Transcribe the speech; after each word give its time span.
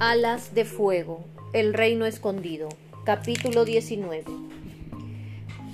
Alas 0.00 0.54
de 0.54 0.64
Fuego, 0.64 1.24
El 1.52 1.74
Reino 1.74 2.06
Escondido, 2.06 2.68
capítulo 3.04 3.64
19. 3.64 4.26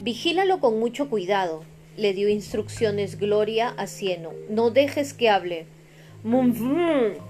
Vigílalo 0.00 0.61
con 0.61 0.80
mucho 0.80 1.11
cuidado, 1.11 1.62
le 1.98 2.14
dio 2.14 2.30
instrucciones 2.30 3.18
Gloria 3.18 3.75
a 3.77 3.87
Cieno. 3.87 4.30
No 4.48 4.71
dejes 4.71 5.12
que 5.12 5.29
hable. 5.29 5.66
Mum, 6.23 6.55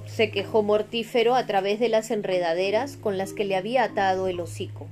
se 0.06 0.30
quejó 0.30 0.62
mortífero 0.62 1.34
a 1.34 1.46
través 1.46 1.80
de 1.80 1.88
las 1.88 2.12
enredaderas 2.12 2.96
con 2.96 3.18
las 3.18 3.32
que 3.32 3.44
le 3.44 3.56
había 3.56 3.82
atado 3.82 4.28
el 4.28 4.38
hocico. 4.38 4.86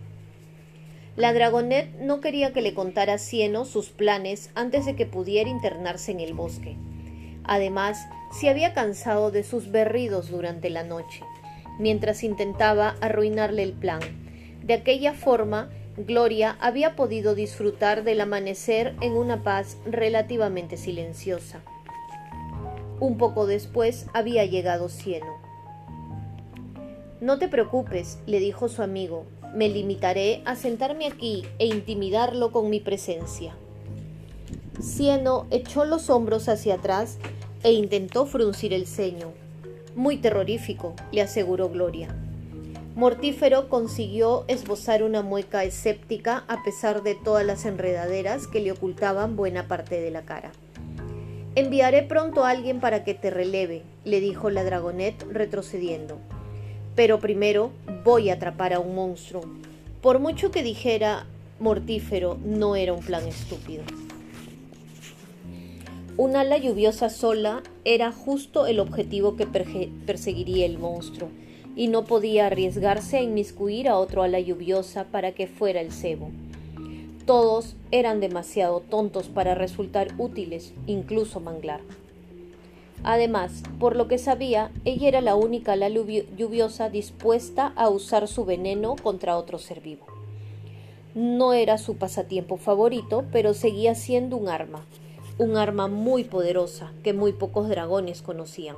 La 1.14 1.32
dragonet 1.32 1.89
no 2.00 2.21
quería 2.21 2.53
que 2.53 2.62
le 2.62 2.75
contara 2.75 3.19
Cieno 3.19 3.64
sus 3.64 3.91
planes 3.91 4.50
antes 4.57 4.87
de 4.87 4.96
que 4.96 5.07
pudiera 5.07 5.48
internarse 5.48 6.11
en 6.11 6.19
el 6.19 6.34
bosque. 6.34 6.75
Además, 7.45 8.05
se 8.32 8.49
había 8.49 8.75
cansado 8.75 9.31
de 9.31 9.45
sus 9.45 9.71
berridos 9.71 10.31
durante 10.31 10.69
la 10.69 10.82
noche 10.82 11.23
mientras 11.79 12.22
intentaba 12.22 12.96
arruinarle 13.00 13.62
el 13.62 13.72
plan. 13.72 14.00
De 14.63 14.75
aquella 14.75 15.13
forma, 15.14 15.71
Gloria 15.96 16.57
había 16.61 16.96
podido 16.96 17.35
disfrutar 17.35 18.03
del 18.04 18.21
amanecer 18.21 18.94
en 19.00 19.13
una 19.13 19.43
paz 19.43 19.77
relativamente 19.85 20.77
silenciosa. 20.77 21.61
Un 22.99 23.18
poco 23.18 23.46
después 23.46 24.07
había 24.14 24.44
llegado 24.44 24.89
Cieno. 24.89 25.40
No 27.21 27.39
te 27.39 27.49
preocupes, 27.49 28.18
le 28.27 28.41
dijo 28.41 28.68
su 28.68 28.82
amigo, 28.82 29.27
me 29.54 29.68
limitaré 29.68 30.43
a 30.44 30.57
sentarme 30.57 31.07
aquí 31.07 31.44
e 31.58 31.66
intimidarlo 31.66 32.52
con 32.52 32.70
mi 32.70 32.80
presencia. 32.80 33.55
Cieno 34.80 35.47
echó 35.50 35.84
los 35.84 36.11
hombros 36.11 36.48
hacia 36.48 36.75
atrás 36.75 37.19
e 37.62 37.72
intentó 37.72 38.27
fruncir 38.27 38.72
el 38.72 38.86
ceño. 38.86 39.42
Muy 39.95 40.17
terrorífico, 40.17 40.94
le 41.12 41.20
aseguró 41.20 41.69
Gloria. 41.69 42.08
Mortífero 42.94 43.69
consiguió 43.69 44.44
esbozar 44.48 45.03
una 45.03 45.22
mueca 45.22 45.64
escéptica 45.64 46.44
a 46.48 46.62
pesar 46.62 47.03
de 47.03 47.14
todas 47.14 47.44
las 47.44 47.64
enredaderas 47.66 48.47
que 48.47 48.61
le 48.61 48.72
ocultaban 48.72 49.36
buena 49.36 49.69
parte 49.69 50.00
de 50.00 50.11
la 50.11 50.22
cara. 50.22 50.53
Enviaré 51.55 52.03
pronto 52.03 52.44
a 52.44 52.50
alguien 52.50 52.81
para 52.81 53.05
que 53.05 53.12
te 53.12 53.31
releve, 53.31 53.83
le 54.05 54.20
dijo 54.20 54.48
la 54.48 54.64
dragonet 54.64 55.22
retrocediendo. 55.31 56.19
Pero 56.94 57.19
primero 57.20 57.72
voy 58.05 58.31
a 58.31 58.34
atrapar 58.34 58.72
a 58.72 58.78
un 58.78 58.94
monstruo. 58.94 59.42
Por 60.00 60.19
mucho 60.19 60.50
que 60.50 60.62
dijera 60.62 61.27
mortífero, 61.61 62.38
no 62.42 62.77
era 62.77 62.94
un 62.94 63.00
plan 63.00 63.27
estúpido. 63.27 63.84
Un 66.18 66.36
ala 66.36 66.58
lluviosa 66.58 67.08
sola 67.08 67.62
era 67.86 68.12
justo 68.12 68.66
el 68.66 68.80
objetivo 68.80 69.34
que 69.34 69.46
perseguiría 69.46 70.66
el 70.66 70.78
monstruo, 70.78 71.30
y 71.74 71.88
no 71.88 72.04
podía 72.04 72.48
arriesgarse 72.48 73.16
a 73.16 73.22
inmiscuir 73.22 73.88
a 73.88 73.96
otro 73.96 74.22
ala 74.22 74.38
lluviosa 74.38 75.04
para 75.04 75.32
que 75.32 75.46
fuera 75.46 75.80
el 75.80 75.91
cebo. 75.91 76.30
Todos 77.24 77.77
eran 77.92 78.20
demasiado 78.20 78.80
tontos 78.80 79.28
para 79.28 79.54
resultar 79.54 80.08
útiles, 80.19 80.74
incluso 80.86 81.41
Manglar. 81.41 81.80
Además, 83.04 83.62
por 83.80 83.97
lo 83.97 84.06
que 84.06 84.19
sabía, 84.19 84.70
ella 84.84 85.08
era 85.08 85.20
la 85.22 85.34
única 85.34 85.72
ala 85.72 85.88
lluviosa 85.88 86.91
dispuesta 86.91 87.72
a 87.74 87.88
usar 87.88 88.28
su 88.28 88.44
veneno 88.44 88.97
contra 89.02 89.38
otro 89.38 89.58
ser 89.58 89.80
vivo. 89.80 90.04
No 91.14 91.54
era 91.54 91.78
su 91.78 91.97
pasatiempo 91.97 92.58
favorito, 92.58 93.24
pero 93.32 93.54
seguía 93.54 93.94
siendo 93.94 94.36
un 94.36 94.48
arma, 94.48 94.84
un 95.38 95.56
arma 95.56 95.88
muy 95.88 96.25
poderosa 96.25 96.92
que 97.02 97.12
muy 97.12 97.33
pocos 97.33 97.69
dragones 97.69 98.22
conocían. 98.22 98.77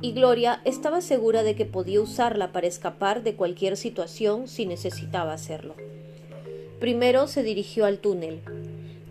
Y 0.00 0.12
Gloria 0.12 0.60
estaba 0.64 1.00
segura 1.00 1.42
de 1.42 1.54
que 1.54 1.64
podía 1.64 2.00
usarla 2.00 2.50
para 2.50 2.66
escapar 2.66 3.22
de 3.22 3.34
cualquier 3.34 3.76
situación 3.76 4.48
si 4.48 4.66
necesitaba 4.66 5.32
hacerlo. 5.32 5.74
Primero 6.80 7.28
se 7.28 7.44
dirigió 7.44 7.84
al 7.84 7.98
túnel. 7.98 8.40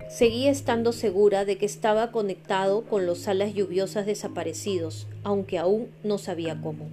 Seguía 0.09 0.52
estando 0.52 0.92
segura 0.92 1.46
de 1.46 1.58
que 1.58 1.66
estaba 1.66 2.12
conectado 2.12 2.84
con 2.84 3.06
los 3.06 3.30
alas 3.30 3.53
lluviosas 3.53 4.06
desaparecidos, 4.06 5.08
aunque 5.24 5.58
aún 5.58 5.88
no 6.03 6.18
sabía 6.18 6.59
cómo. 6.62 6.90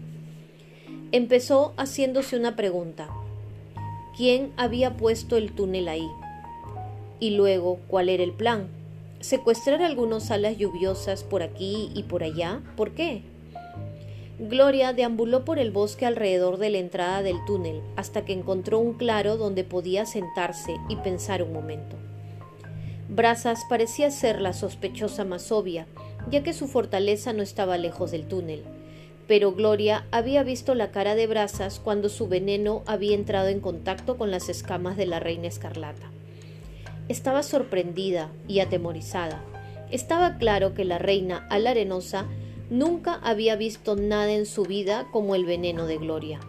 Empezó 1.11 1.75
haciéndose 1.77 2.37
una 2.37 2.55
pregunta. 2.55 3.09
¿Quién 4.17 4.53
había 4.57 4.97
puesto 4.97 5.37
el 5.37 5.53
túnel 5.53 5.89
ahí? 5.89 6.07
Y 7.19 7.31
luego, 7.31 7.81
¿cuál 7.89 8.09
era 8.09 8.23
el 8.23 8.33
plan? 8.33 8.78
Secuestrar 9.21 9.83
algunos 9.83 10.31
alas 10.31 10.57
lluviosas 10.57 11.25
por 11.25 11.43
aquí 11.43 11.91
y 11.95 12.05
por 12.05 12.23
allá? 12.23 12.63
¿Por 12.77 12.93
qué? 12.93 13.23
Gloria 14.39 14.93
deambuló 14.93 15.45
por 15.45 15.59
el 15.59 15.73
bosque 15.73 16.07
alrededor 16.07 16.59
de 16.59 16.71
la 16.71 16.79
entrada 16.79 17.23
del 17.23 17.45
túnel 17.45 17.83
hasta 17.97 18.25
que 18.25 18.33
encontró 18.33 18.79
un 18.79 18.95
claro 18.95 19.37
donde 19.37 19.65
podía 19.65 20.07
sentarse 20.07 20.77
y 20.89 20.95
pensar 20.97 21.43
un 21.43 21.53
momento. 21.53 21.97
Brazas 23.09 23.65
parecía 23.69 24.13
ser 24.13 24.41
la 24.41 24.53
sospechosa 24.53 25.25
más 25.25 25.51
obvia, 25.51 25.87
ya 26.31 26.45
que 26.45 26.53
su 26.53 26.69
fortaleza 26.69 27.33
no 27.33 27.43
estaba 27.43 27.79
lejos 27.79 28.13
del 28.13 28.29
túnel. 28.29 28.63
Pero 29.27 29.53
Gloria 29.53 30.07
había 30.13 30.45
visto 30.45 30.75
la 30.75 30.93
cara 30.93 31.17
de 31.17 31.27
Brazas 31.27 31.81
cuando 31.83 32.09
su 32.09 32.29
veneno 32.29 32.83
había 32.87 33.17
entrado 33.17 33.49
en 33.49 33.61
contacto 33.61 34.17
con 34.19 34.31
las 34.31 34.49
escamas 34.49 34.97
de 34.97 35.07
la 35.07 35.19
reina 35.19 35.49
escarlata. 35.49 36.11
Estaba 37.09 37.43
sorprendida 37.43 38.31
y 38.47 38.61
atemorizada. 38.61 39.43
Estaba 39.91 40.37
claro 40.37 40.75
que 40.75 40.85
la 40.85 40.99
reina 40.99 41.47
alarenosa 41.49 42.27
nunca 42.69 43.15
había 43.23 43.57
visto 43.57 43.97
nada 43.97 44.33
en 44.33 44.45
su 44.45 44.65
vida 44.65 45.07
como 45.11 45.35
el 45.35 45.47
veneno 45.47 45.87
de 45.87 45.97
Gloria. 45.97 46.41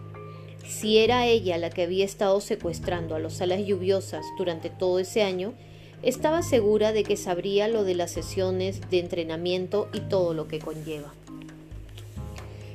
Si 0.66 0.98
era 0.98 1.26
ella 1.26 1.56
la 1.56 1.70
que 1.70 1.82
había 1.82 2.04
estado 2.04 2.40
secuestrando 2.40 3.14
a 3.14 3.18
los 3.18 3.40
alas 3.40 3.64
lluviosas 3.64 4.24
durante 4.36 4.68
todo 4.68 4.98
ese 4.98 5.22
año, 5.22 5.54
estaba 6.02 6.42
segura 6.42 6.92
de 6.92 7.04
que 7.04 7.16
sabría 7.16 7.66
lo 7.66 7.84
de 7.84 7.94
las 7.94 8.10
sesiones 8.10 8.80
de 8.90 9.00
entrenamiento 9.00 9.88
y 9.94 10.00
todo 10.00 10.34
lo 10.34 10.46
que 10.46 10.58
conlleva. 10.58 11.12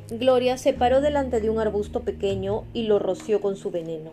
Gloria 0.10 0.58
se 0.58 0.74
paró 0.74 1.02
delante 1.02 1.40
de 1.40 1.50
un 1.50 1.60
arbusto 1.60 2.02
pequeño 2.02 2.64
y 2.74 2.84
lo 2.84 3.00
roció 3.00 3.42
con 3.42 3.56
su 3.56 3.72
veneno. 3.72 4.12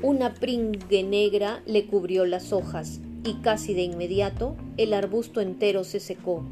Una 0.00 0.34
pringue 0.34 1.02
negra 1.02 1.60
le 1.66 1.86
cubrió 1.86 2.24
las 2.24 2.52
hojas 2.52 3.00
y 3.24 3.34
casi 3.42 3.74
de 3.74 3.82
inmediato 3.82 4.54
el 4.76 4.94
arbusto 4.94 5.40
entero 5.40 5.82
se 5.82 5.98
secó, 5.98 6.44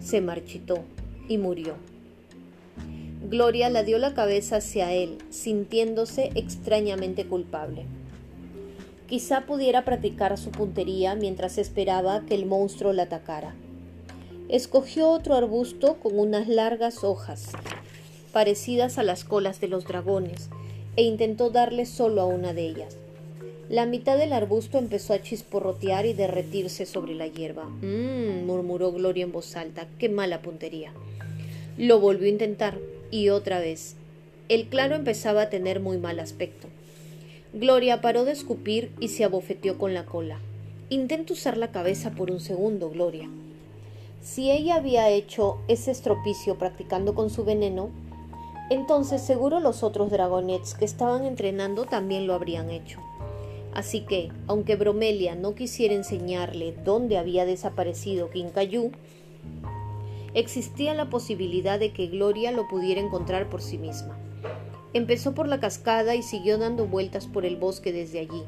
se 0.00 0.22
marchitó 0.22 0.78
y 1.28 1.36
murió. 1.36 1.74
Gloria 3.28 3.68
la 3.68 3.82
dio 3.82 3.98
la 3.98 4.14
cabeza 4.14 4.56
hacia 4.56 4.90
él, 4.94 5.18
sintiéndose 5.28 6.30
extrañamente 6.34 7.26
culpable. 7.26 7.84
Quizá 9.06 9.42
pudiera 9.42 9.84
practicar 9.84 10.38
su 10.38 10.50
puntería 10.50 11.14
mientras 11.14 11.58
esperaba 11.58 12.24
que 12.24 12.34
el 12.34 12.46
monstruo 12.46 12.94
la 12.94 13.02
atacara. 13.02 13.54
Escogió 14.48 15.10
otro 15.10 15.34
arbusto 15.34 15.96
con 16.00 16.18
unas 16.18 16.48
largas 16.48 17.04
hojas, 17.04 17.50
parecidas 18.32 18.96
a 18.96 19.02
las 19.02 19.24
colas 19.24 19.60
de 19.60 19.68
los 19.68 19.84
dragones, 19.84 20.48
e 20.96 21.02
intentó 21.02 21.50
darle 21.50 21.86
solo 21.86 22.20
a 22.22 22.26
una 22.26 22.52
de 22.52 22.66
ellas. 22.66 22.96
La 23.68 23.86
mitad 23.86 24.18
del 24.18 24.32
arbusto 24.32 24.78
empezó 24.78 25.14
a 25.14 25.22
chisporrotear 25.22 26.04
y 26.06 26.12
derretirse 26.12 26.84
sobre 26.84 27.14
la 27.14 27.26
hierba. 27.26 27.64
Mmm, 27.64 28.44
murmuró 28.44 28.92
Gloria 28.92 29.24
en 29.24 29.32
voz 29.32 29.56
alta, 29.56 29.88
qué 29.98 30.08
mala 30.08 30.42
puntería. 30.42 30.92
Lo 31.78 31.98
volvió 31.98 32.26
a 32.26 32.30
intentar, 32.30 32.78
y 33.10 33.30
otra 33.30 33.60
vez. 33.60 33.96
El 34.48 34.66
claro 34.66 34.94
empezaba 34.94 35.42
a 35.42 35.50
tener 35.50 35.80
muy 35.80 35.96
mal 35.96 36.20
aspecto. 36.20 36.68
Gloria 37.54 38.00
paró 38.00 38.24
de 38.24 38.32
escupir 38.32 38.90
y 39.00 39.08
se 39.08 39.24
abofeteó 39.24 39.78
con 39.78 39.94
la 39.94 40.04
cola. 40.04 40.40
Intenta 40.90 41.32
usar 41.32 41.56
la 41.56 41.72
cabeza 41.72 42.10
por 42.10 42.30
un 42.30 42.40
segundo, 42.40 42.90
Gloria. 42.90 43.30
Si 44.20 44.50
ella 44.50 44.76
había 44.76 45.08
hecho 45.10 45.58
ese 45.68 45.90
estropicio 45.90 46.58
practicando 46.58 47.14
con 47.14 47.30
su 47.30 47.44
veneno, 47.44 47.90
entonces 48.70 49.20
seguro 49.20 49.60
los 49.60 49.82
otros 49.82 50.10
dragonets 50.10 50.74
que 50.74 50.84
estaban 50.84 51.24
entrenando 51.24 51.84
también 51.84 52.26
lo 52.26 52.34
habrían 52.34 52.70
hecho. 52.70 53.00
Así 53.74 54.02
que, 54.02 54.30
aunque 54.46 54.76
Bromelia 54.76 55.34
no 55.34 55.54
quisiera 55.54 55.94
enseñarle 55.94 56.74
dónde 56.84 57.18
había 57.18 57.44
desaparecido 57.44 58.30
Quincayú, 58.30 58.92
existía 60.32 60.94
la 60.94 61.10
posibilidad 61.10 61.78
de 61.78 61.92
que 61.92 62.06
Gloria 62.06 62.52
lo 62.52 62.68
pudiera 62.68 63.00
encontrar 63.00 63.50
por 63.50 63.60
sí 63.60 63.76
misma. 63.76 64.16
Empezó 64.92 65.34
por 65.34 65.48
la 65.48 65.58
cascada 65.58 66.14
y 66.14 66.22
siguió 66.22 66.56
dando 66.56 66.86
vueltas 66.86 67.26
por 67.26 67.44
el 67.44 67.56
bosque 67.56 67.92
desde 67.92 68.20
allí, 68.20 68.44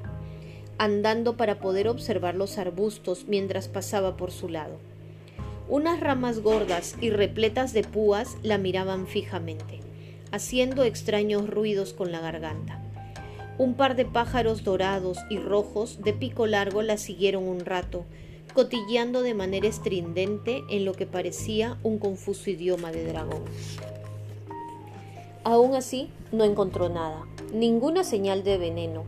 andando 0.79 1.37
para 1.37 1.59
poder 1.59 1.89
observar 1.89 2.37
los 2.37 2.57
arbustos 2.57 3.25
mientras 3.27 3.67
pasaba 3.67 4.17
por 4.17 4.31
su 4.31 4.49
lado. 4.49 4.77
Unas 5.69 5.99
ramas 5.99 6.41
gordas 6.41 6.95
y 7.01 7.11
repletas 7.11 7.73
de 7.73 7.83
púas 7.83 8.37
la 8.45 8.59
miraban 8.59 9.09
fijamente 9.09 9.86
haciendo 10.33 10.85
extraños 10.85 11.49
ruidos 11.49 11.93
con 11.93 12.13
la 12.13 12.21
garganta. 12.21 12.81
Un 13.59 13.75
par 13.75 13.97
de 13.97 14.05
pájaros 14.05 14.65
dorados 14.65 15.19
y 15.31 15.39
rojos 15.39 16.03
de 16.03 16.13
pico 16.13 16.47
largo 16.47 16.83
la 16.83 16.99
siguieron 16.99 17.49
un 17.49 17.61
rato, 17.61 18.05
cotilleando 18.53 19.23
de 19.23 19.35
manera 19.35 19.69
estridente 19.69 20.63
en 20.71 20.85
lo 20.85 20.93
que 20.93 21.07
parecía 21.07 21.79
un 21.83 21.99
confuso 21.99 22.51
idioma 22.51 22.93
de 22.93 23.05
dragón. 23.07 23.43
Aún 25.45 25.75
así, 25.75 26.11
no 26.33 26.45
encontró 26.45 26.89
nada, 26.89 27.25
ninguna 27.53 28.03
señal 28.03 28.43
de 28.43 28.59
veneno, 28.59 29.05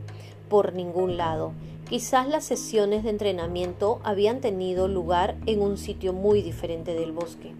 por 0.49 0.73
ningún 0.73 1.17
lado. 1.17 1.51
Quizás 1.89 2.27
las 2.27 2.43
sesiones 2.45 3.03
de 3.03 3.09
entrenamiento 3.09 3.99
habían 4.03 4.39
tenido 4.39 4.87
lugar 4.87 5.35
en 5.47 5.61
un 5.61 5.77
sitio 5.77 6.13
muy 6.13 6.41
diferente 6.41 6.93
del 6.93 7.11
bosque. 7.11 7.51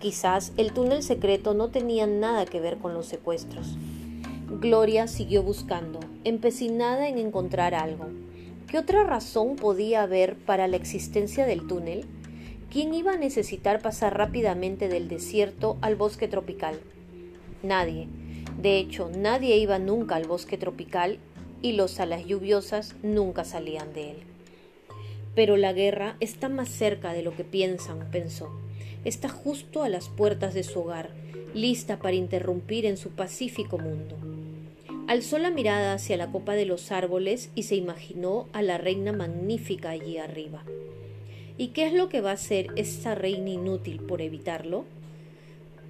Quizás 0.00 0.54
el 0.56 0.72
túnel 0.72 1.02
secreto 1.02 1.52
no 1.52 1.68
tenía 1.68 2.06
nada 2.06 2.46
que 2.46 2.58
ver 2.58 2.78
con 2.78 2.94
los 2.94 3.04
secuestros. 3.04 3.76
Gloria 4.48 5.06
siguió 5.06 5.42
buscando, 5.42 6.00
empecinada 6.24 7.06
en 7.06 7.18
encontrar 7.18 7.74
algo. 7.74 8.06
¿Qué 8.66 8.78
otra 8.78 9.04
razón 9.04 9.56
podía 9.56 10.02
haber 10.02 10.36
para 10.36 10.68
la 10.68 10.76
existencia 10.76 11.44
del 11.44 11.66
túnel? 11.66 12.06
¿Quién 12.70 12.94
iba 12.94 13.12
a 13.12 13.18
necesitar 13.18 13.82
pasar 13.82 14.16
rápidamente 14.16 14.88
del 14.88 15.06
desierto 15.06 15.76
al 15.82 15.96
bosque 15.96 16.28
tropical? 16.28 16.80
Nadie. 17.62 18.08
De 18.58 18.78
hecho, 18.78 19.10
nadie 19.14 19.58
iba 19.58 19.78
nunca 19.78 20.16
al 20.16 20.26
bosque 20.26 20.56
tropical 20.56 21.18
y 21.60 21.72
los 21.72 22.00
alas 22.00 22.24
lluviosas 22.24 22.94
nunca 23.02 23.44
salían 23.44 23.92
de 23.92 24.12
él. 24.12 24.16
Pero 25.34 25.58
la 25.58 25.74
guerra 25.74 26.16
está 26.20 26.48
más 26.48 26.70
cerca 26.70 27.12
de 27.12 27.22
lo 27.22 27.36
que 27.36 27.44
piensan, 27.44 28.10
pensó. 28.10 28.50
Está 29.04 29.28
justo 29.28 29.82
a 29.82 29.88
las 29.88 30.08
puertas 30.08 30.52
de 30.52 30.62
su 30.62 30.80
hogar, 30.80 31.10
lista 31.54 31.98
para 31.98 32.16
interrumpir 32.16 32.84
en 32.86 32.96
su 32.96 33.10
pacífico 33.10 33.78
mundo. 33.78 34.16
Alzó 35.06 35.38
la 35.38 35.50
mirada 35.50 35.94
hacia 35.94 36.16
la 36.16 36.30
copa 36.30 36.54
de 36.54 36.66
los 36.66 36.92
árboles 36.92 37.50
y 37.54 37.64
se 37.64 37.76
imaginó 37.76 38.46
a 38.52 38.62
la 38.62 38.78
reina 38.78 39.12
magnífica 39.12 39.90
allí 39.90 40.18
arriba. 40.18 40.62
¿Y 41.58 41.68
qué 41.68 41.86
es 41.86 41.92
lo 41.92 42.08
que 42.08 42.20
va 42.20 42.30
a 42.30 42.34
hacer 42.34 42.68
esta 42.76 43.14
reina 43.14 43.50
inútil 43.50 44.00
por 44.00 44.22
evitarlo? 44.22 44.84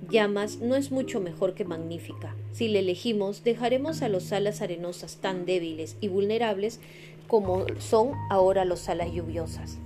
Llamas 0.09 0.59
no 0.59 0.75
es 0.75 0.91
mucho 0.91 1.21
mejor 1.21 1.55
que 1.55 1.65
magnífica. 1.65 2.35
Si 2.53 2.69
le 2.69 2.79
elegimos, 2.79 3.45
dejaremos 3.45 4.03
a 4.03 4.09
los 4.09 4.33
alas 4.33 4.63
arenosas 4.63 5.17
tan 5.17 5.45
débiles 5.45 5.97
y 6.01 6.09
vulnerables 6.09 6.81
como 7.27 7.67
son 7.79 8.13
ahora 8.31 8.65
los 8.65 8.89
alas 8.89 9.13
lluviosas. 9.13 9.79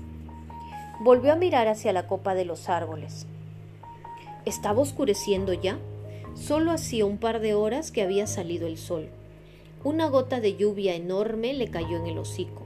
Volvió 1.04 1.34
a 1.34 1.36
mirar 1.36 1.68
hacia 1.68 1.92
la 1.92 2.06
copa 2.06 2.34
de 2.34 2.46
los 2.46 2.70
árboles. 2.70 3.26
¿Estaba 4.46 4.80
oscureciendo 4.80 5.52
ya? 5.52 5.78
Solo 6.34 6.70
hacía 6.70 7.04
un 7.04 7.18
par 7.18 7.40
de 7.40 7.52
horas 7.52 7.90
que 7.90 8.00
había 8.00 8.26
salido 8.26 8.66
el 8.66 8.78
sol. 8.78 9.10
Una 9.84 10.08
gota 10.08 10.40
de 10.40 10.56
lluvia 10.56 10.94
enorme 10.94 11.52
le 11.52 11.68
cayó 11.68 11.98
en 11.98 12.06
el 12.06 12.16
hocico, 12.16 12.62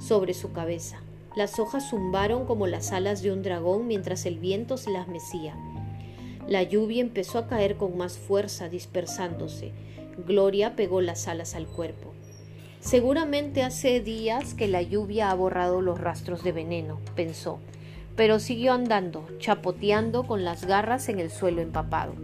sobre 0.00 0.34
su 0.34 0.50
cabeza. 0.50 1.00
Las 1.36 1.60
hojas 1.60 1.88
zumbaron 1.88 2.44
como 2.44 2.66
las 2.66 2.90
alas 2.90 3.22
de 3.22 3.30
un 3.30 3.44
dragón 3.44 3.86
mientras 3.86 4.26
el 4.26 4.40
viento 4.40 4.78
se 4.78 4.90
las 4.90 5.06
mecía. 5.06 5.54
La 6.48 6.64
lluvia 6.64 7.02
empezó 7.02 7.38
a 7.38 7.46
caer 7.46 7.76
con 7.76 7.96
más 7.96 8.18
fuerza, 8.18 8.68
dispersándose. 8.68 9.70
Gloria 10.26 10.74
pegó 10.74 11.02
las 11.02 11.28
alas 11.28 11.54
al 11.54 11.68
cuerpo. 11.68 12.14
Seguramente 12.80 13.62
hace 13.62 14.00
días 14.00 14.54
que 14.54 14.66
la 14.66 14.82
lluvia 14.82 15.30
ha 15.30 15.34
borrado 15.34 15.82
los 15.82 16.00
rastros 16.00 16.42
de 16.42 16.50
veneno, 16.50 17.00
pensó, 17.14 17.60
pero 18.16 18.40
siguió 18.40 18.72
andando, 18.72 19.28
chapoteando 19.38 20.24
con 20.24 20.44
las 20.44 20.64
garras 20.64 21.08
en 21.08 21.20
el 21.20 21.30
suelo 21.30 21.60
empapado. 21.60 22.14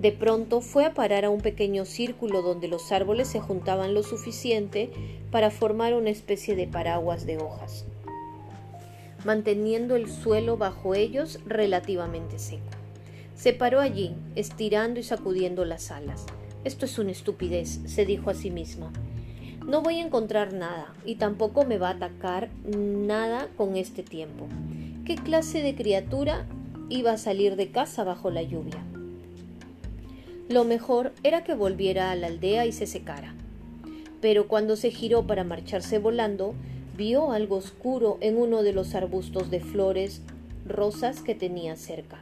De 0.00 0.12
pronto 0.12 0.60
fue 0.60 0.84
a 0.84 0.92
parar 0.94 1.24
a 1.24 1.30
un 1.30 1.40
pequeño 1.40 1.84
círculo 1.84 2.42
donde 2.42 2.68
los 2.68 2.92
árboles 2.92 3.28
se 3.28 3.40
juntaban 3.40 3.94
lo 3.94 4.02
suficiente 4.02 4.90
para 5.30 5.50
formar 5.50 5.94
una 5.94 6.10
especie 6.10 6.54
de 6.54 6.66
paraguas 6.66 7.24
de 7.24 7.38
hojas, 7.38 7.86
manteniendo 9.24 9.96
el 9.96 10.10
suelo 10.10 10.56
bajo 10.56 10.94
ellos 10.94 11.40
relativamente 11.46 12.38
seco. 12.38 12.62
Se 13.34 13.52
paró 13.52 13.80
allí, 13.80 14.14
estirando 14.34 15.00
y 15.00 15.02
sacudiendo 15.02 15.64
las 15.64 15.90
alas. 15.90 16.26
Esto 16.64 16.84
es 16.84 16.98
una 16.98 17.12
estupidez, 17.12 17.80
se 17.86 18.04
dijo 18.04 18.30
a 18.30 18.34
sí 18.34 18.50
misma. 18.50 18.92
No 19.66 19.82
voy 19.82 19.98
a 19.98 20.04
encontrar 20.04 20.52
nada 20.52 20.94
y 21.04 21.16
tampoco 21.16 21.64
me 21.64 21.76
va 21.76 21.88
a 21.88 21.94
atacar 21.94 22.50
nada 22.64 23.48
con 23.56 23.76
este 23.76 24.04
tiempo. 24.04 24.46
¿Qué 25.04 25.16
clase 25.16 25.60
de 25.60 25.74
criatura 25.74 26.46
iba 26.88 27.10
a 27.10 27.18
salir 27.18 27.56
de 27.56 27.72
casa 27.72 28.04
bajo 28.04 28.30
la 28.30 28.42
lluvia? 28.42 28.84
Lo 30.48 30.62
mejor 30.62 31.12
era 31.24 31.42
que 31.42 31.54
volviera 31.54 32.12
a 32.12 32.14
la 32.14 32.28
aldea 32.28 32.64
y 32.64 32.70
se 32.70 32.86
secara. 32.86 33.34
Pero 34.20 34.46
cuando 34.46 34.76
se 34.76 34.92
giró 34.92 35.26
para 35.26 35.42
marcharse 35.42 35.98
volando, 35.98 36.54
vio 36.96 37.32
algo 37.32 37.56
oscuro 37.56 38.18
en 38.20 38.38
uno 38.38 38.62
de 38.62 38.72
los 38.72 38.94
arbustos 38.94 39.50
de 39.50 39.58
flores 39.58 40.22
rosas 40.64 41.22
que 41.22 41.34
tenía 41.34 41.74
cerca. 41.74 42.20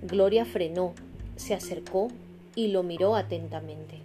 Gloria 0.00 0.46
frenó, 0.46 0.94
se 1.36 1.52
acercó 1.52 2.08
y 2.54 2.68
lo 2.68 2.82
miró 2.82 3.16
atentamente. 3.16 3.99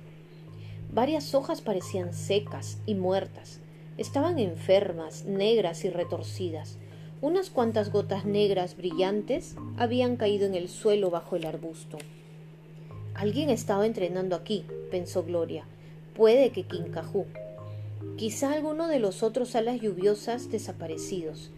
Varias 0.95 1.35
hojas 1.35 1.59
parecían 1.59 2.13
secas 2.13 2.77
y 2.85 2.95
muertas. 2.95 3.59
Estaban 3.97 4.39
enfermas, 4.39 5.25
negras 5.25 5.83
y 5.83 5.89
retorcidas. 5.89 6.77
Unas 7.19 7.49
cuantas 7.49 7.91
gotas 7.91 8.23
negras 8.23 8.77
brillantes 8.77 9.57
habían 9.75 10.15
caído 10.15 10.45
en 10.45 10.55
el 10.55 10.69
suelo 10.69 11.09
bajo 11.09 11.35
el 11.35 11.45
arbusto. 11.45 11.97
Alguien 13.13 13.49
estaba 13.49 13.85
entrenando 13.85 14.37
aquí, 14.37 14.65
pensó 14.89 15.25
Gloria. 15.25 15.65
Puede 16.15 16.51
que 16.51 16.63
Quincajú. 16.63 17.25
Quizá 18.15 18.53
alguno 18.53 18.87
de 18.87 18.99
los 18.99 19.21
otros 19.21 19.53
alas 19.57 19.81
lluviosas 19.81 20.49
desaparecidos. 20.49 21.51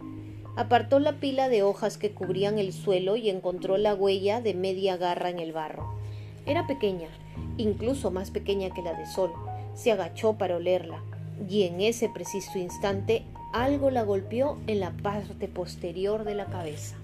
Apartó 0.56 0.98
la 0.98 1.20
pila 1.20 1.48
de 1.48 1.62
hojas 1.62 1.96
que 1.96 2.10
cubrían 2.10 2.58
el 2.58 2.72
suelo 2.72 3.14
y 3.14 3.30
encontró 3.30 3.78
la 3.78 3.94
huella 3.94 4.40
de 4.40 4.54
media 4.54 4.96
garra 4.96 5.30
en 5.30 5.38
el 5.38 5.52
barro. 5.52 5.97
Era 6.48 6.66
pequeña, 6.66 7.08
incluso 7.58 8.10
más 8.10 8.30
pequeña 8.30 8.70
que 8.70 8.80
la 8.80 8.94
de 8.94 9.06
Sol. 9.06 9.30
Se 9.74 9.92
agachó 9.92 10.38
para 10.38 10.56
olerla, 10.56 11.02
y 11.46 11.64
en 11.64 11.82
ese 11.82 12.08
preciso 12.08 12.58
instante 12.58 13.22
algo 13.52 13.90
la 13.90 14.02
golpeó 14.02 14.56
en 14.66 14.80
la 14.80 14.90
parte 14.90 15.46
posterior 15.46 16.24
de 16.24 16.34
la 16.34 16.46
cabeza. 16.46 16.96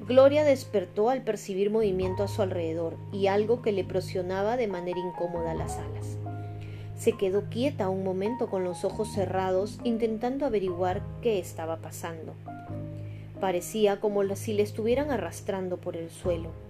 Gloria 0.00 0.44
despertó 0.44 1.10
al 1.10 1.22
percibir 1.22 1.70
movimiento 1.70 2.22
a 2.22 2.28
su 2.28 2.40
alrededor 2.40 2.96
y 3.12 3.26
algo 3.26 3.60
que 3.60 3.72
le 3.72 3.84
presionaba 3.84 4.56
de 4.56 4.66
manera 4.66 4.98
incómoda 4.98 5.54
las 5.54 5.76
alas. 5.76 6.16
Se 6.96 7.12
quedó 7.12 7.50
quieta 7.50 7.90
un 7.90 8.02
momento 8.02 8.48
con 8.48 8.64
los 8.64 8.84
ojos 8.84 9.12
cerrados 9.12 9.78
intentando 9.84 10.46
averiguar 10.46 11.02
qué 11.20 11.38
estaba 11.38 11.76
pasando. 11.76 12.34
Parecía 13.40 14.00
como 14.00 14.24
si 14.36 14.52
le 14.52 14.62
estuvieran 14.62 15.10
arrastrando 15.10 15.76
por 15.76 15.96
el 15.96 16.10
suelo. 16.10 16.67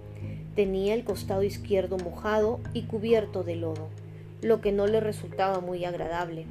Tenía 0.59 0.95
el 0.95 1.05
costado 1.05 1.45
izquierdo 1.45 1.99
mojado 1.99 2.59
y 2.75 2.83
cubierto 2.83 3.45
de 3.45 3.55
lodo, 3.55 3.91
lo 4.43 4.61
que 4.61 4.73
no 4.73 4.89
le 4.89 4.99
resultaba 4.99 5.61
muy 5.61 5.85
agradable, 5.85 6.47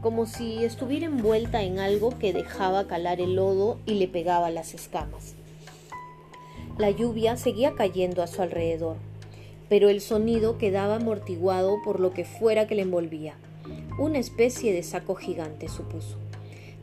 como 0.00 0.24
si 0.24 0.64
estuviera 0.64 1.04
envuelta 1.04 1.62
en 1.62 1.78
algo 1.78 2.18
que 2.18 2.32
dejaba 2.32 2.86
calar 2.86 3.20
el 3.20 3.36
lodo 3.36 3.78
y 3.84 3.96
le 3.96 4.08
pegaba 4.08 4.48
las 4.48 4.72
escamas. 4.72 5.34
La 6.78 6.88
lluvia 6.88 7.36
seguía 7.36 7.74
cayendo 7.74 8.22
a 8.22 8.28
su 8.28 8.40
alrededor, 8.40 8.96
pero 9.68 9.90
el 9.90 10.00
sonido 10.00 10.56
quedaba 10.56 10.96
amortiguado 10.96 11.82
por 11.84 12.00
lo 12.00 12.14
que 12.14 12.24
fuera 12.24 12.66
que 12.66 12.76
le 12.76 12.80
envolvía. 12.80 13.34
Una 13.98 14.16
especie 14.16 14.72
de 14.72 14.82
saco 14.82 15.16
gigante, 15.16 15.68
supuso. 15.68 16.16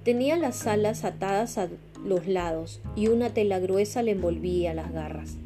Tenía 0.03 0.37
las 0.37 0.67
alas 0.67 1.05
atadas 1.05 1.57
a 1.57 1.69
los 2.05 2.27
lados 2.27 2.81
y 2.95 3.07
una 3.07 3.31
tela 3.31 3.57
gruesa 3.57 4.03
le 4.03 4.11
envolvía 4.11 4.75
las 4.75 4.93
garras. 4.93 5.37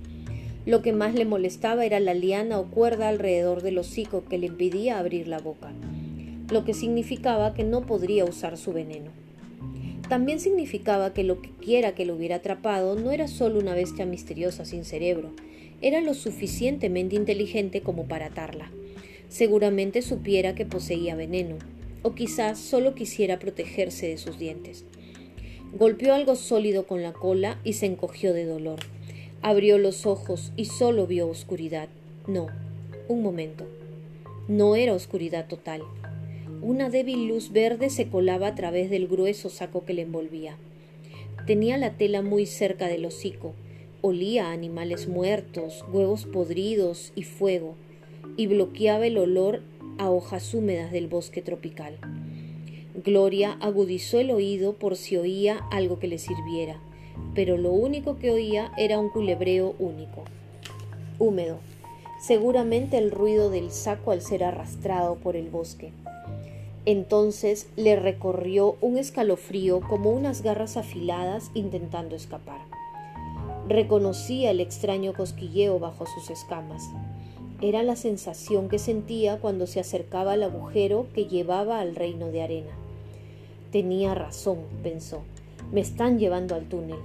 Lo 0.65 0.83
que 0.83 0.93
más 0.93 1.15
le 1.15 1.25
molestaba 1.25 1.85
era 1.85 1.99
la 1.99 2.13
liana 2.13 2.59
o 2.59 2.69
cuerda 2.69 3.09
alrededor 3.09 3.63
del 3.63 3.79
hocico 3.79 4.25
que 4.25 4.37
le 4.37 4.45
impedía 4.45 4.99
abrir 4.99 5.27
la 5.27 5.39
boca, 5.39 5.71
lo 6.51 6.63
que 6.65 6.75
significaba 6.75 7.55
que 7.55 7.63
no 7.63 7.81
podría 7.87 8.25
usar 8.25 8.57
su 8.57 8.71
veneno. 8.71 9.09
También 10.07 10.39
significaba 10.39 11.13
que 11.13 11.23
lo 11.23 11.41
que 11.41 11.49
quiera 11.49 11.95
que 11.95 12.05
lo 12.05 12.15
hubiera 12.15 12.35
atrapado 12.35 12.95
no 12.95 13.11
era 13.11 13.27
solo 13.27 13.59
una 13.59 13.73
bestia 13.73 14.05
misteriosa 14.05 14.65
sin 14.65 14.85
cerebro, 14.85 15.31
era 15.81 15.99
lo 15.99 16.13
suficientemente 16.13 17.15
inteligente 17.15 17.81
como 17.81 18.07
para 18.07 18.27
atarla. 18.27 18.69
Seguramente 19.29 20.03
supiera 20.03 20.53
que 20.53 20.65
poseía 20.65 21.15
veneno, 21.15 21.57
o 22.03 22.13
quizás 22.13 22.59
solo 22.59 22.93
quisiera 22.93 23.39
protegerse 23.39 24.07
de 24.07 24.17
sus 24.17 24.37
dientes. 24.37 24.85
Golpeó 25.73 26.13
algo 26.13 26.35
sólido 26.35 26.85
con 26.85 27.01
la 27.01 27.13
cola 27.13 27.59
y 27.63 27.73
se 27.73 27.87
encogió 27.87 28.33
de 28.33 28.45
dolor. 28.45 28.79
Abrió 29.43 29.79
los 29.79 30.05
ojos 30.05 30.51
y 30.55 30.65
solo 30.65 31.07
vio 31.07 31.27
oscuridad. 31.27 31.89
No, 32.27 32.45
un 33.07 33.23
momento. 33.23 33.65
No 34.47 34.75
era 34.75 34.93
oscuridad 34.93 35.47
total. 35.47 35.81
Una 36.61 36.91
débil 36.91 37.27
luz 37.27 37.51
verde 37.51 37.89
se 37.89 38.07
colaba 38.07 38.47
a 38.47 38.55
través 38.55 38.91
del 38.91 39.07
grueso 39.07 39.49
saco 39.49 39.83
que 39.83 39.95
le 39.95 40.03
envolvía. 40.03 40.57
Tenía 41.47 41.79
la 41.79 41.97
tela 41.97 42.21
muy 42.21 42.45
cerca 42.45 42.87
del 42.87 43.03
hocico. 43.03 43.55
Olía 44.01 44.49
a 44.49 44.51
animales 44.51 45.07
muertos, 45.07 45.85
huevos 45.91 46.25
podridos 46.27 47.11
y 47.15 47.23
fuego, 47.23 47.73
y 48.37 48.45
bloqueaba 48.45 49.07
el 49.07 49.17
olor 49.17 49.63
a 49.97 50.11
hojas 50.11 50.53
húmedas 50.53 50.91
del 50.91 51.07
bosque 51.07 51.41
tropical. 51.41 51.97
Gloria 53.03 53.57
agudizó 53.59 54.19
el 54.19 54.29
oído 54.29 54.73
por 54.73 54.97
si 54.97 55.17
oía 55.17 55.65
algo 55.71 55.97
que 55.97 56.07
le 56.07 56.19
sirviera, 56.19 56.79
pero 57.33 57.57
lo 57.57 57.71
único 57.71 58.17
que 58.17 58.31
oía 58.31 58.71
era 58.77 58.99
un 58.99 59.09
culebreo 59.09 59.75
único, 59.79 60.23
húmedo. 61.19 61.57
seguramente 62.19 62.97
el 62.99 63.09
ruido 63.09 63.49
del 63.49 63.71
saco 63.71 64.11
al 64.11 64.21
ser 64.21 64.43
arrastrado 64.43 65.15
por 65.15 65.35
el 65.35 65.49
bosque. 65.49 65.91
Entonces 66.85 67.67
le 67.75 67.95
recorrió 67.95 68.75
un 68.81 68.97
escalofrío 68.97 69.81
como 69.81 70.11
unas 70.11 70.41
garras 70.41 70.77
afiladas 70.77 71.51
intentando 71.53 72.15
escapar. 72.15 72.61
Reconocía 73.67 74.51
el 74.51 74.59
extraño 74.59 75.13
cosquilleo 75.13 75.79
bajo 75.79 76.05
sus 76.05 76.29
escamas. 76.29 76.83
Era 77.61 77.83
la 77.83 77.95
sensación 77.95 78.69
que 78.69 78.79
sentía 78.79 79.39
cuando 79.39 79.67
se 79.67 79.79
acercaba 79.79 80.33
al 80.33 80.43
agujero 80.43 81.07
que 81.13 81.25
llevaba 81.25 81.79
al 81.79 81.95
reino 81.95 82.27
de 82.27 82.41
arena. 82.41 82.71
Tenía 83.71 84.15
razón, 84.15 84.57
pensó. 84.81 85.21
Me 85.71 85.79
están 85.81 86.19
llevando 86.19 86.55
al 86.55 86.65
túnel. 86.65 86.99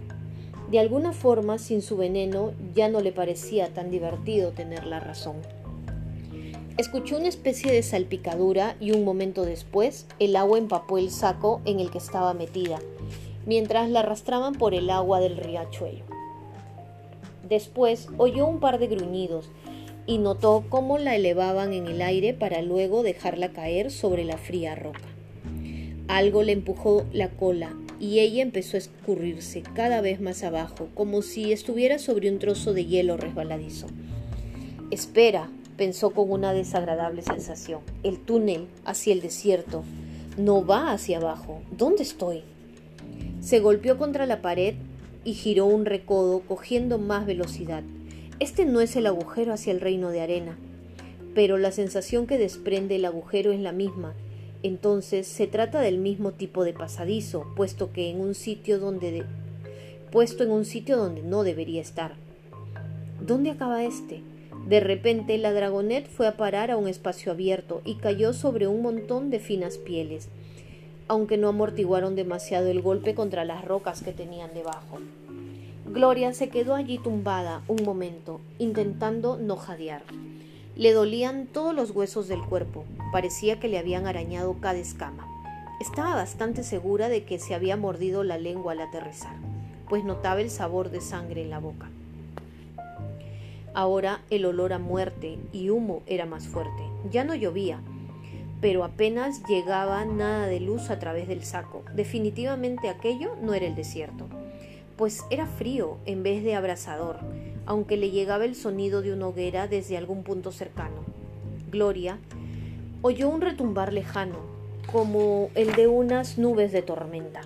De 0.70 0.80
alguna 0.80 1.12
forma, 1.12 1.58
sin 1.58 1.82
su 1.82 1.96
veneno, 1.96 2.52
ya 2.74 2.88
no 2.88 3.00
le 3.00 3.12
parecía 3.12 3.72
tan 3.72 3.90
divertido 3.90 4.50
tener 4.50 4.86
la 4.86 4.98
razón. 4.98 5.36
Escuchó 6.76 7.16
una 7.16 7.28
especie 7.28 7.70
de 7.70 7.84
salpicadura 7.84 8.76
y 8.80 8.90
un 8.90 9.04
momento 9.04 9.44
después 9.44 10.06
el 10.18 10.34
agua 10.34 10.58
empapó 10.58 10.98
el 10.98 11.10
saco 11.10 11.60
en 11.64 11.78
el 11.78 11.90
que 11.90 11.98
estaba 11.98 12.34
metida, 12.34 12.80
mientras 13.46 13.88
la 13.88 14.00
arrastraban 14.00 14.54
por 14.54 14.74
el 14.74 14.90
agua 14.90 15.20
del 15.20 15.36
riachuelo. 15.36 16.04
Después 17.48 18.08
oyó 18.18 18.46
un 18.46 18.58
par 18.58 18.80
de 18.80 18.88
gruñidos 18.88 19.48
y 20.06 20.18
notó 20.18 20.64
cómo 20.68 20.98
la 20.98 21.14
elevaban 21.14 21.72
en 21.72 21.86
el 21.86 22.02
aire 22.02 22.34
para 22.34 22.60
luego 22.60 23.04
dejarla 23.04 23.52
caer 23.52 23.92
sobre 23.92 24.24
la 24.24 24.36
fría 24.36 24.74
roca. 24.74 25.00
Algo 26.08 26.42
le 26.42 26.52
empujó 26.52 27.04
la 27.12 27.30
cola 27.30 27.74
y 27.98 28.20
ella 28.20 28.42
empezó 28.42 28.76
a 28.76 28.80
escurrirse 28.80 29.62
cada 29.74 30.00
vez 30.00 30.20
más 30.20 30.42
abajo, 30.42 30.88
como 30.94 31.22
si 31.22 31.52
estuviera 31.52 31.98
sobre 31.98 32.30
un 32.30 32.38
trozo 32.38 32.74
de 32.74 32.86
hielo 32.86 33.16
resbaladizo. 33.16 33.86
Espera, 34.90 35.50
pensó 35.76 36.10
con 36.10 36.30
una 36.30 36.52
desagradable 36.52 37.22
sensación. 37.22 37.80
El 38.02 38.18
túnel 38.18 38.66
hacia 38.84 39.12
el 39.12 39.20
desierto 39.20 39.84
no 40.36 40.64
va 40.64 40.92
hacia 40.92 41.18
abajo. 41.18 41.62
¿Dónde 41.70 42.02
estoy? 42.02 42.42
Se 43.40 43.60
golpeó 43.60 43.98
contra 43.98 44.26
la 44.26 44.42
pared 44.42 44.74
y 45.24 45.34
giró 45.34 45.66
un 45.66 45.84
recodo 45.86 46.40
cogiendo 46.40 46.98
más 46.98 47.26
velocidad. 47.26 47.82
Este 48.38 48.64
no 48.64 48.80
es 48.80 48.96
el 48.96 49.06
agujero 49.06 49.52
hacia 49.52 49.72
el 49.72 49.80
reino 49.80 50.10
de 50.10 50.20
arena, 50.20 50.58
pero 51.34 51.56
la 51.56 51.72
sensación 51.72 52.26
que 52.26 52.38
desprende 52.38 52.96
el 52.96 53.04
agujero 53.06 53.52
es 53.52 53.60
la 53.60 53.72
misma 53.72 54.14
entonces 54.66 55.26
se 55.26 55.46
trata 55.46 55.80
del 55.80 55.98
mismo 55.98 56.32
tipo 56.32 56.64
de 56.64 56.72
pasadizo, 56.72 57.46
puesto 57.56 57.92
que 57.92 58.10
en 58.10 58.20
un 58.20 58.34
sitio 58.34 58.78
donde 58.78 59.24
puesto 60.10 60.44
en 60.44 60.50
un 60.50 60.64
sitio 60.64 60.96
donde 60.96 61.22
no 61.22 61.42
debería 61.42 61.80
estar. 61.80 62.14
¿Dónde 63.20 63.50
acaba 63.50 63.84
este? 63.84 64.22
De 64.66 64.80
repente 64.80 65.38
la 65.38 65.52
dragonet 65.52 66.08
fue 66.08 66.26
a 66.26 66.36
parar 66.36 66.70
a 66.70 66.76
un 66.76 66.88
espacio 66.88 67.32
abierto 67.32 67.82
y 67.84 67.96
cayó 67.96 68.32
sobre 68.32 68.66
un 68.66 68.82
montón 68.82 69.30
de 69.30 69.38
finas 69.38 69.78
pieles, 69.78 70.28
aunque 71.08 71.36
no 71.36 71.48
amortiguaron 71.48 72.16
demasiado 72.16 72.68
el 72.68 72.82
golpe 72.82 73.14
contra 73.14 73.44
las 73.44 73.64
rocas 73.64 74.02
que 74.02 74.12
tenían 74.12 74.54
debajo. 74.54 74.98
Gloria 75.86 76.32
se 76.34 76.48
quedó 76.48 76.74
allí 76.74 76.98
tumbada 76.98 77.62
un 77.68 77.84
momento, 77.84 78.40
intentando 78.58 79.38
no 79.38 79.56
jadear. 79.56 80.02
Le 80.76 80.92
dolían 80.92 81.46
todos 81.46 81.74
los 81.74 81.92
huesos 81.92 82.28
del 82.28 82.42
cuerpo, 82.42 82.84
parecía 83.10 83.58
que 83.58 83.66
le 83.66 83.78
habían 83.78 84.06
arañado 84.06 84.56
cada 84.60 84.76
escama. 84.76 85.26
Estaba 85.80 86.14
bastante 86.14 86.62
segura 86.64 87.08
de 87.08 87.24
que 87.24 87.38
se 87.38 87.54
había 87.54 87.78
mordido 87.78 88.24
la 88.24 88.36
lengua 88.36 88.72
al 88.72 88.82
aterrizar, 88.82 89.36
pues 89.88 90.04
notaba 90.04 90.42
el 90.42 90.50
sabor 90.50 90.90
de 90.90 91.00
sangre 91.00 91.40
en 91.40 91.48
la 91.48 91.60
boca. 91.60 91.88
Ahora 93.72 94.20
el 94.28 94.44
olor 94.44 94.74
a 94.74 94.78
muerte 94.78 95.38
y 95.50 95.70
humo 95.70 96.02
era 96.06 96.26
más 96.26 96.46
fuerte. 96.46 96.82
Ya 97.10 97.24
no 97.24 97.34
llovía, 97.34 97.80
pero 98.60 98.84
apenas 98.84 99.42
llegaba 99.48 100.04
nada 100.04 100.46
de 100.46 100.60
luz 100.60 100.90
a 100.90 100.98
través 100.98 101.26
del 101.26 101.42
saco. 101.42 101.84
Definitivamente 101.94 102.90
aquello 102.90 103.34
no 103.40 103.54
era 103.54 103.66
el 103.66 103.76
desierto, 103.76 104.26
pues 104.98 105.24
era 105.30 105.46
frío 105.46 105.96
en 106.04 106.22
vez 106.22 106.44
de 106.44 106.54
abrasador, 106.54 107.20
aunque 107.66 107.96
le 107.96 108.10
llegaba 108.10 108.44
el 108.44 108.54
sonido 108.54 109.02
de 109.02 109.12
una 109.12 109.28
hoguera 109.28 109.68
desde 109.68 109.96
algún 109.96 110.22
punto 110.22 110.52
cercano. 110.52 111.04
Gloria 111.70 112.18
oyó 113.02 113.28
un 113.28 113.40
retumbar 113.40 113.92
lejano, 113.92 114.38
como 114.90 115.50
el 115.54 115.74
de 115.74 115.88
unas 115.88 116.38
nubes 116.38 116.72
de 116.72 116.82
tormenta, 116.82 117.42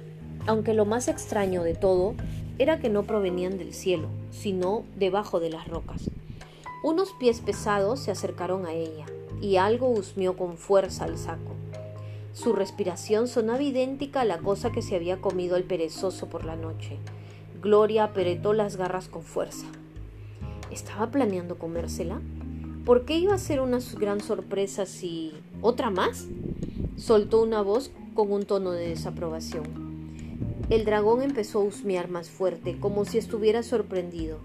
aunque 0.46 0.74
lo 0.74 0.84
más 0.84 1.08
extraño 1.08 1.62
de 1.62 1.74
todo 1.74 2.14
era 2.58 2.78
que 2.78 2.90
no 2.90 3.04
provenían 3.04 3.56
del 3.56 3.72
cielo, 3.72 4.08
sino 4.30 4.84
debajo 4.96 5.40
de 5.40 5.50
las 5.50 5.66
rocas. 5.66 6.10
Unos 6.82 7.12
pies 7.18 7.40
pesados 7.40 8.00
se 8.00 8.10
acercaron 8.10 8.66
a 8.66 8.72
ella, 8.72 9.06
y 9.40 9.56
algo 9.56 9.88
husmeó 9.88 10.36
con 10.36 10.56
fuerza 10.56 11.04
al 11.04 11.16
saco. 11.16 11.54
Su 12.32 12.52
respiración 12.52 13.26
sonaba 13.26 13.62
idéntica 13.62 14.20
a 14.20 14.24
la 14.24 14.38
cosa 14.38 14.70
que 14.70 14.82
se 14.82 14.96
había 14.96 15.20
comido 15.20 15.56
el 15.56 15.64
perezoso 15.64 16.28
por 16.28 16.44
la 16.44 16.56
noche. 16.56 16.98
Gloria 17.60 18.04
apretó 18.04 18.52
las 18.52 18.76
garras 18.76 19.08
con 19.08 19.22
fuerza. 19.22 19.66
¿Estaba 20.70 21.10
planeando 21.10 21.58
comérsela? 21.58 22.20
¿Por 22.84 23.04
qué 23.04 23.18
iba 23.18 23.34
a 23.34 23.38
ser 23.38 23.60
una 23.60 23.78
gran 23.98 24.20
sorpresa 24.20 24.86
si... 24.86 25.32
¿Otra 25.62 25.90
más? 25.90 26.26
Soltó 26.96 27.42
una 27.42 27.62
voz 27.62 27.90
con 28.14 28.32
un 28.32 28.44
tono 28.44 28.70
de 28.72 28.88
desaprobación. 28.88 29.64
El 30.70 30.84
dragón 30.84 31.22
empezó 31.22 31.60
a 31.60 31.64
husmear 31.64 32.08
más 32.08 32.30
fuerte, 32.30 32.78
como 32.78 33.04
si 33.04 33.18
estuviera 33.18 33.62
sorprendido, 33.62 34.38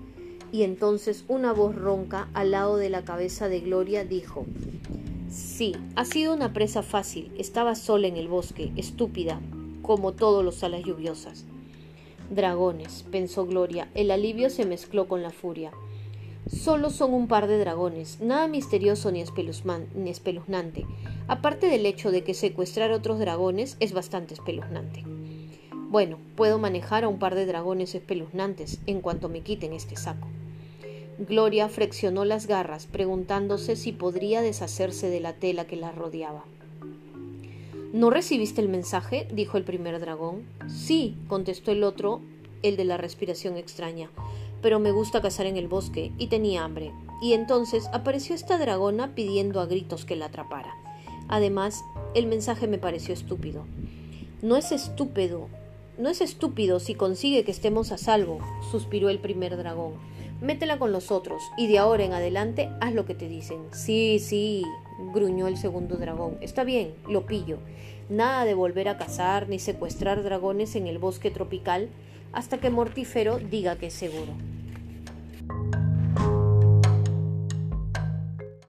y 0.51 0.63
entonces 0.63 1.23
una 1.27 1.53
voz 1.53 1.75
ronca 1.75 2.29
al 2.33 2.51
lado 2.51 2.77
de 2.77 2.89
la 2.89 3.03
cabeza 3.03 3.47
de 3.47 3.59
Gloria 3.59 4.05
dijo 4.05 4.45
Sí, 5.29 5.75
ha 5.95 6.05
sido 6.05 6.33
una 6.33 6.53
presa 6.53 6.81
fácil. 6.81 7.31
Estaba 7.37 7.75
sola 7.75 8.07
en 8.07 8.15
el 8.15 8.27
bosque, 8.27 8.71
estúpida, 8.77 9.41
como 9.81 10.13
todos 10.13 10.45
los 10.45 10.63
alas 10.63 10.83
lluviosas. 10.83 11.45
Dragones, 12.29 13.05
pensó 13.11 13.45
Gloria. 13.45 13.89
El 13.95 14.11
alivio 14.11 14.49
se 14.49 14.65
mezcló 14.65 15.07
con 15.07 15.21
la 15.21 15.31
furia. 15.31 15.71
Solo 16.47 16.91
son 16.91 17.15
un 17.15 17.27
par 17.27 17.47
de 17.47 17.57
dragones, 17.57 18.19
nada 18.21 18.47
misterioso 18.47 19.11
ni, 19.11 19.23
ni 19.95 20.09
espeluznante, 20.11 20.85
aparte 21.27 21.65
del 21.65 21.87
hecho 21.87 22.11
de 22.11 22.23
que 22.23 22.35
secuestrar 22.35 22.91
otros 22.91 23.17
dragones 23.17 23.77
es 23.79 23.93
bastante 23.93 24.35
espeluznante. 24.35 25.03
Bueno, 25.89 26.19
puedo 26.35 26.59
manejar 26.59 27.03
a 27.03 27.07
un 27.07 27.17
par 27.17 27.33
de 27.33 27.47
dragones 27.47 27.95
espeluznantes 27.95 28.79
en 28.85 29.01
cuanto 29.01 29.27
me 29.27 29.41
quiten 29.41 29.73
este 29.73 29.95
saco. 29.95 30.27
Gloria 31.17 31.67
flexionó 31.67 32.25
las 32.25 32.45
garras, 32.45 32.85
preguntándose 32.85 33.75
si 33.75 33.91
podría 33.91 34.43
deshacerse 34.43 35.09
de 35.09 35.21
la 35.21 35.33
tela 35.33 35.65
que 35.65 35.77
la 35.77 35.91
rodeaba. 35.91 36.43
¿No 37.91 38.11
recibiste 38.11 38.61
el 38.61 38.69
mensaje? 38.69 39.27
dijo 39.31 39.57
el 39.57 39.63
primer 39.63 39.99
dragón. 39.99 40.43
Sí, 40.67 41.17
contestó 41.27 41.71
el 41.71 41.83
otro, 41.83 42.21
el 42.61 42.77
de 42.77 42.85
la 42.85 42.97
respiración 42.97 43.57
extraña 43.57 44.11
pero 44.61 44.79
me 44.79 44.91
gusta 44.91 45.21
cazar 45.21 45.45
en 45.45 45.57
el 45.57 45.67
bosque 45.67 46.11
y 46.17 46.27
tenía 46.27 46.63
hambre. 46.63 46.91
Y 47.21 47.33
entonces 47.33 47.87
apareció 47.93 48.35
esta 48.35 48.57
dragona 48.57 49.15
pidiendo 49.15 49.61
a 49.61 49.65
gritos 49.65 50.05
que 50.05 50.15
la 50.15 50.25
atrapara. 50.25 50.73
Además, 51.27 51.83
el 52.13 52.27
mensaje 52.27 52.67
me 52.67 52.77
pareció 52.77 53.13
estúpido. 53.13 53.65
No 54.41 54.57
es 54.57 54.71
estúpido, 54.71 55.47
no 55.97 56.09
es 56.09 56.19
estúpido 56.19 56.79
si 56.79 56.93
consigue 56.93 57.45
que 57.45 57.51
estemos 57.51 57.93
a 57.93 57.97
salvo, 57.97 58.39
suspiró 58.69 59.09
el 59.09 59.19
primer 59.19 59.55
dragón. 59.55 59.93
Métela 60.41 60.77
con 60.77 60.91
los 60.91 61.09
otros 61.09 61.41
y 61.57 61.67
de 61.67 61.79
ahora 61.79 62.03
en 62.03 62.11
adelante 62.11 62.69
haz 62.81 62.93
lo 62.93 63.05
que 63.05 63.15
te 63.15 63.29
dicen. 63.29 63.59
Sí, 63.71 64.19
sí, 64.19 64.63
gruñó 65.13 65.47
el 65.47 65.55
segundo 65.55 65.95
dragón. 65.95 66.37
Está 66.41 66.65
bien, 66.65 66.93
lo 67.07 67.25
pillo. 67.25 67.59
Nada 68.09 68.43
de 68.43 68.53
volver 68.53 68.89
a 68.89 68.97
cazar 68.97 69.47
ni 69.47 69.57
secuestrar 69.57 70.21
dragones 70.21 70.75
en 70.75 70.87
el 70.87 70.99
bosque 70.99 71.31
tropical 71.31 71.89
hasta 72.35 72.59
que 72.59 72.69
Mortífero 72.69 73.39
diga 73.39 73.77
que 73.77 73.87
es 73.87 73.93
seguro. 73.93 74.33